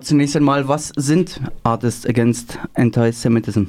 [0.00, 3.64] Zunächst einmal, was sind Artists Against Antisemitism?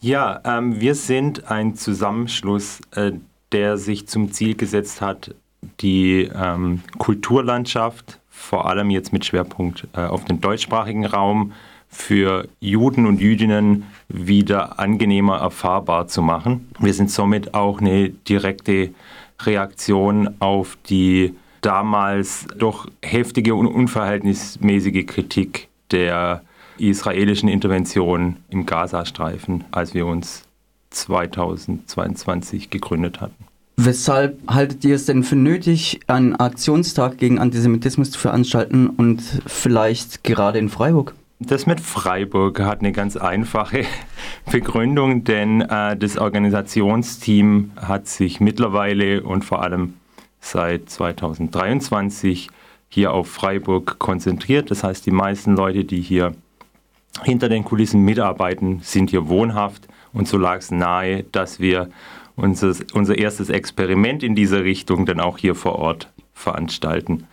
[0.00, 3.10] Ja, ähm, wir sind ein Zusammenschluss, äh,
[3.50, 5.34] der sich zum Ziel gesetzt hat,
[5.80, 11.52] die ähm, Kulturlandschaft, vor allem jetzt mit Schwerpunkt äh, auf den deutschsprachigen Raum,
[11.88, 16.70] für Juden und Jüdinnen wieder angenehmer erfahrbar zu machen.
[16.78, 18.94] Wir sind somit auch eine direkte
[19.40, 26.42] Reaktion auf die damals doch heftige und unverhältnismäßige Kritik der
[26.78, 30.44] israelischen Intervention im Gazastreifen, als wir uns
[30.90, 33.44] 2022 gegründet hatten.
[33.76, 40.24] Weshalb haltet ihr es denn für nötig, einen Aktionstag gegen Antisemitismus zu veranstalten und vielleicht
[40.24, 41.14] gerade in Freiburg?
[41.40, 43.84] Das mit Freiburg hat eine ganz einfache
[44.50, 49.94] Begründung, denn äh, das Organisationsteam hat sich mittlerweile und vor allem
[50.40, 52.48] seit 2023
[52.94, 54.70] hier auf Freiburg konzentriert.
[54.70, 56.34] Das heißt, die meisten Leute, die hier
[57.22, 61.88] hinter den Kulissen mitarbeiten, sind hier wohnhaft und so lag es nahe, dass wir
[62.36, 67.26] unser, unser erstes Experiment in dieser Richtung dann auch hier vor Ort veranstalten.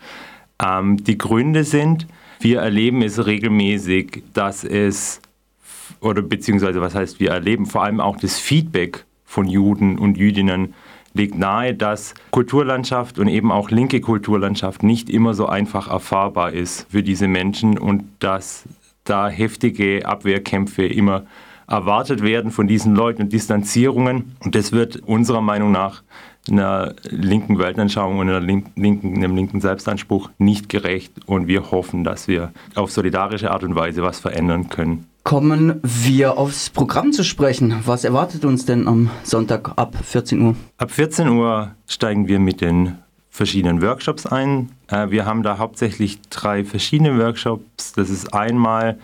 [0.64, 2.08] Ähm, die Gründe sind,
[2.40, 5.20] wir erleben es regelmäßig, dass es,
[6.00, 10.74] oder beziehungsweise was heißt wir erleben, vor allem auch das Feedback von Juden und Jüdinnen
[11.20, 16.88] legt nahe, dass Kulturlandschaft und eben auch linke Kulturlandschaft nicht immer so einfach erfahrbar ist
[16.90, 18.64] für diese Menschen und dass
[19.04, 21.26] da heftige Abwehrkämpfe immer
[21.68, 24.36] erwartet werden von diesen Leuten und Distanzierungen.
[24.40, 26.04] Und das wird unserer Meinung nach
[26.50, 31.12] einer linken Weltanschauung und einer linken, einem linken Selbstanspruch nicht gerecht.
[31.26, 35.06] Und wir hoffen, dass wir auf solidarische Art und Weise was verändern können.
[35.30, 37.84] Kommen wir aufs Programm zu sprechen.
[37.86, 40.56] Was erwartet uns denn am Sonntag ab 14 Uhr?
[40.80, 42.98] Ab 14 Uhr steigen wir mit den
[43.30, 44.72] verschiedenen Workshops ein.
[44.88, 47.94] Äh, wir haben da hauptsächlich drei verschiedene Workshops.
[47.94, 48.98] Das ist einmal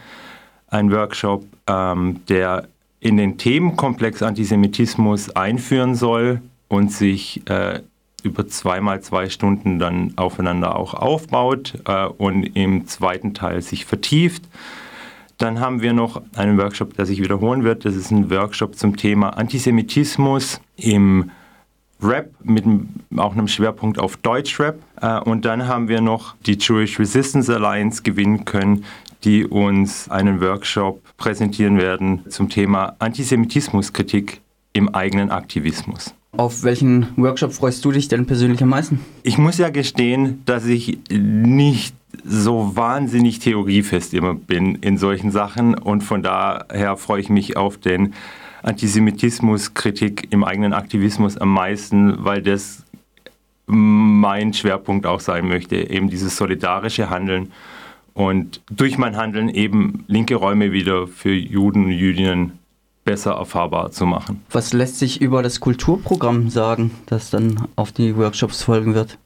[0.67, 7.81] ein Workshop, ähm, der in den Themenkomplex Antisemitismus einführen soll und sich äh,
[8.23, 14.41] über zweimal zwei Stunden dann aufeinander auch aufbaut äh, und im zweiten Teil sich vertieft.
[15.38, 17.85] Dann haben wir noch einen Workshop, der sich wiederholen wird.
[17.85, 21.31] Das ist ein Workshop zum Thema Antisemitismus im
[22.01, 22.66] Rap mit
[23.18, 24.79] auch einem Schwerpunkt auf Deutschrap.
[25.01, 28.85] Äh, und dann haben wir noch die Jewish Resistance Alliance gewinnen können,
[29.24, 34.41] die uns einen Workshop präsentieren werden zum Thema Antisemitismuskritik
[34.74, 36.13] im eigenen Aktivismus.
[36.38, 39.00] Auf welchen Workshop freust du dich denn persönlich am meisten?
[39.24, 45.75] Ich muss ja gestehen, dass ich nicht so wahnsinnig theoriefest immer bin in solchen Sachen
[45.75, 48.13] und von daher freue ich mich auf den
[48.63, 52.83] Antisemitismuskritik im eigenen Aktivismus am meisten, weil das
[53.67, 57.51] mein Schwerpunkt auch sein möchte, eben dieses solidarische Handeln
[58.13, 62.53] und durch mein Handeln eben linke Räume wieder für Juden und Jüdinnen
[63.03, 64.41] besser erfahrbar zu machen.
[64.49, 69.17] Was lässt sich über das Kulturprogramm sagen, das dann auf die Workshops folgen wird?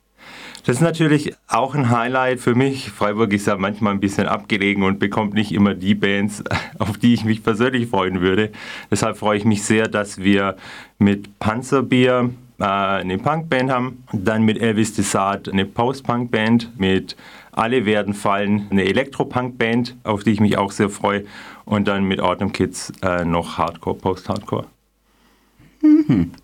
[0.66, 2.92] Das ist natürlich auch ein Highlight für mich.
[2.92, 6.44] Freiburg ist ja manchmal ein bisschen abgelegen und bekommt nicht immer die Bands,
[6.80, 8.52] auf die ich mich persönlich freuen würde.
[8.92, 10.58] Deshalb freue ich mich sehr, dass wir
[10.98, 17.16] mit Panzerbier äh, eine Punkband haben, dann mit Elvis Desart eine Post-Punk-Band, mit
[17.52, 21.25] Alle werden fallen eine Elektropunk-Band, auf die ich mich auch sehr freue
[21.66, 24.66] und dann mit Autumn Kids äh, noch Hardcore, Post-Hardcore.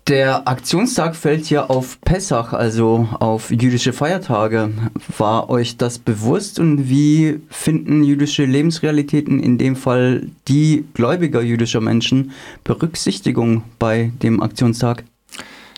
[0.06, 4.70] Der Aktionstag fällt ja auf Pessach, also auf jüdische Feiertage.
[5.18, 11.80] War euch das bewusst und wie finden jüdische Lebensrealitäten, in dem Fall die gläubiger jüdischer
[11.80, 12.30] Menschen,
[12.62, 15.04] Berücksichtigung bei dem Aktionstag?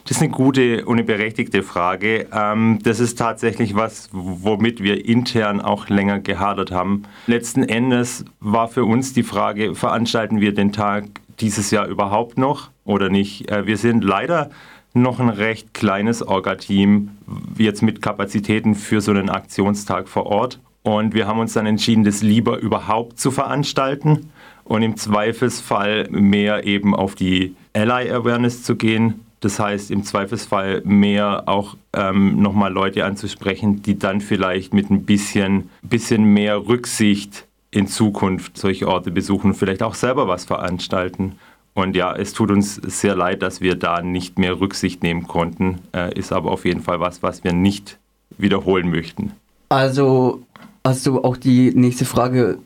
[0.04, 2.26] Das ist eine gute und eine berechtigte Frage.
[2.32, 7.02] Ähm, das ist tatsächlich was, womit wir intern auch länger gehadert haben.
[7.26, 11.04] Letzten Endes war für uns die Frage, veranstalten wir den Tag
[11.40, 13.50] dieses Jahr überhaupt noch oder nicht?
[13.50, 14.50] Äh, wir sind leider
[14.94, 17.10] noch ein recht kleines Orga-Team,
[17.56, 20.60] jetzt mit Kapazitäten für so einen Aktionstag vor Ort.
[20.82, 24.30] Und wir haben uns dann entschieden, das lieber überhaupt zu veranstalten
[24.64, 30.82] und im Zweifelsfall mehr eben auf die Ally Awareness zu gehen, das heißt, im Zweifelsfall
[30.84, 37.46] mehr auch ähm, nochmal Leute anzusprechen, die dann vielleicht mit ein bisschen, bisschen mehr Rücksicht
[37.70, 41.38] in Zukunft solche Orte besuchen vielleicht auch selber was veranstalten.
[41.74, 45.78] Und ja, es tut uns sehr leid, dass wir da nicht mehr Rücksicht nehmen konnten,
[45.94, 47.98] äh, ist aber auf jeden Fall was, was wir nicht
[48.36, 49.32] wiederholen möchten.
[49.68, 50.42] Also
[50.84, 52.58] hast du auch die nächste Frage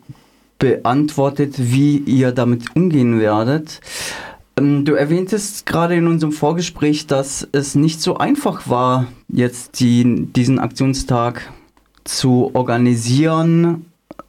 [0.57, 3.81] beantwortet, wie ihr damit umgehen werdet.
[4.57, 10.27] Ähm, du erwähntest gerade in unserem Vorgespräch, dass es nicht so einfach war, jetzt die,
[10.33, 11.51] diesen Aktionstag
[12.03, 13.85] zu organisieren.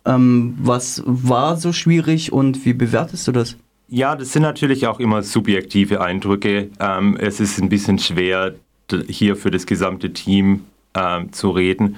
[0.06, 3.56] Ähm, was war so schwierig und wie bewertest du das?
[3.88, 6.70] Ja, das sind natürlich auch immer subjektive Eindrücke.
[6.80, 8.54] Ähm, es ist ein bisschen schwer,
[9.08, 10.64] hier für das gesamte Team
[10.94, 11.96] ähm, zu reden.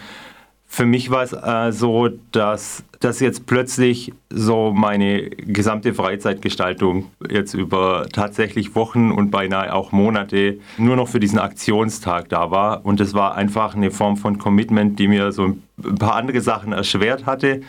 [0.69, 7.55] Für mich war es äh, so, dass, dass jetzt plötzlich so meine gesamte Freizeitgestaltung jetzt
[7.55, 12.85] über tatsächlich Wochen und beinahe auch Monate nur noch für diesen Aktionstag da war.
[12.85, 16.73] Und es war einfach eine Form von Commitment, die mir so ein paar andere Sachen
[16.73, 17.63] erschwert hatte.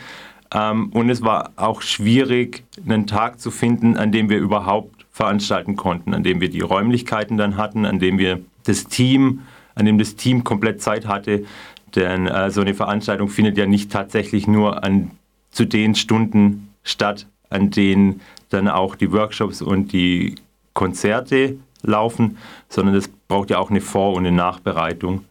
[0.54, 5.76] Ähm, und es war auch schwierig, einen Tag zu finden, an dem wir überhaupt veranstalten
[5.76, 9.42] konnten, an dem wir die Räumlichkeiten dann hatten, an dem wir das Team,
[9.76, 11.46] an dem das Team komplett Zeit hatte,
[11.96, 15.12] denn äh, so eine Veranstaltung findet ja nicht tatsächlich nur an,
[15.52, 20.36] zu den Stunden statt, an denen dann auch die Workshops und die
[20.74, 22.38] Konzerte laufen,
[22.70, 25.26] sondern es braucht ja auch eine Vor- und eine Nachbereitung.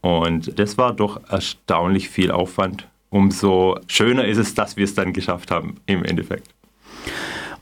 [0.00, 2.88] Und das war doch erstaunlich viel Aufwand.
[3.10, 6.54] Umso schöner ist es, dass wir es dann geschafft haben im Endeffekt.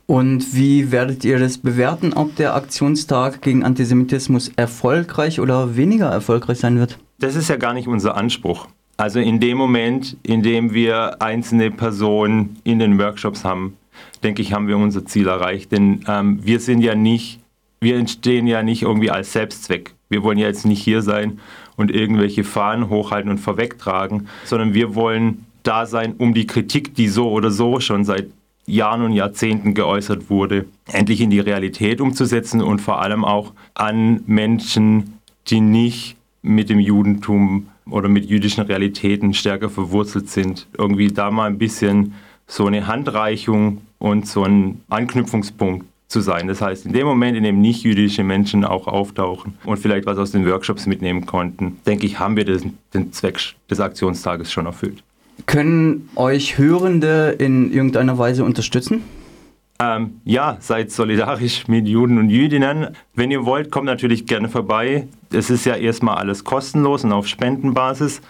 [0.07, 6.59] Und wie werdet ihr das bewerten, ob der Aktionstag gegen Antisemitismus erfolgreich oder weniger erfolgreich
[6.59, 6.99] sein wird?
[7.23, 8.67] Das ist ja gar nicht unser Anspruch.
[8.97, 13.77] Also in dem Moment, in dem wir einzelne Personen in den Workshops haben,
[14.25, 15.71] denke ich, haben wir unser Ziel erreicht.
[15.71, 17.39] Denn ähm, wir sind ja nicht,
[17.81, 19.95] wir entstehen ja nicht irgendwie als Selbstzweck.
[20.09, 21.39] Wir wollen ja jetzt nicht hier sein
[21.77, 27.07] und irgendwelche Fahnen hochhalten und vorwegtragen, sondern wir wollen da sein, um die Kritik, die
[27.07, 28.31] so oder so schon seit
[28.67, 34.25] Jahren und Jahrzehnten geäußert wurde, endlich in die Realität umzusetzen und vor allem auch an
[34.27, 41.31] Menschen, die nicht mit dem Judentum oder mit jüdischen Realitäten stärker verwurzelt sind, irgendwie da
[41.31, 42.15] mal ein bisschen
[42.47, 46.47] so eine Handreichung und so ein Anknüpfungspunkt zu sein.
[46.47, 50.19] Das heißt, in dem Moment, in dem nicht jüdische Menschen auch auftauchen und vielleicht was
[50.19, 53.39] aus den Workshops mitnehmen konnten, denke ich, haben wir den, den Zweck
[53.71, 55.03] des Aktionstages schon erfüllt.
[55.47, 59.03] Können euch Hörende in irgendeiner Weise unterstützen?
[59.83, 62.95] Ähm, ja, seid solidarisch mit Juden und Jüdinnen.
[63.15, 65.09] Wenn ihr wollt, kommt natürlich gerne vorbei.
[65.33, 68.23] Es ist ja erstmal alles kostenlos und auf Spendenbasis.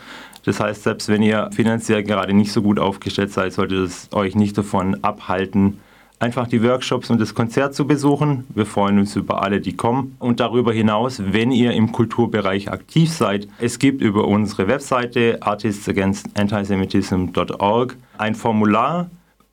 [0.44, 4.34] Das heißt, selbst wenn ihr finanziell gerade nicht so gut aufgestellt seid, sollte es euch
[4.34, 5.78] nicht davon abhalten,
[6.20, 8.46] einfach die Workshops und das Konzert zu besuchen.
[8.54, 10.16] Wir freuen uns über alle, die kommen.
[10.20, 17.96] Und darüber hinaus, wenn ihr im Kulturbereich aktiv seid, es gibt über unsere Webseite artistsagainstantisemitism.org
[18.16, 19.10] ein Formular,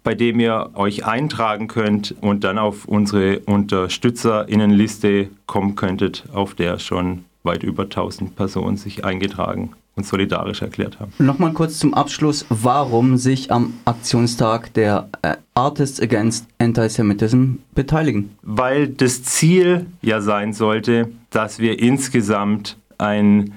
[0.10, 6.80] bei dem ihr euch eintragen könnt und dann auf unsere Unterstützerinnenliste kommen könntet, auf der
[6.80, 11.14] schon weit über 1000 Personen sich eingetragen und solidarisch erklärt haben.
[11.20, 18.32] Nochmal kurz zum Abschluss, warum sich am Aktionstag der äh, Artists Against Antisemitism beteiligen?
[18.42, 23.54] Weil das Ziel ja sein sollte, dass wir insgesamt ein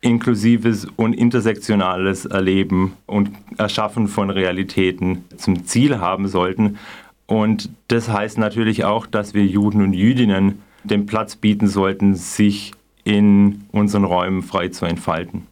[0.00, 6.78] inklusives und intersektionales Erleben und Erschaffen von Realitäten zum Ziel haben sollten.
[7.26, 12.72] Und das heißt natürlich auch, dass wir Juden und Jüdinnen den Platz bieten sollten, sich
[13.04, 15.46] in unseren Räumen frei zu entfalten.